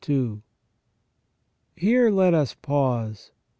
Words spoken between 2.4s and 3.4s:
pause.